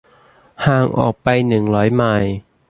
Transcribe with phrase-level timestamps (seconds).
[0.65, 2.33] ห่างออกไปหนึ่งร้อยไมล์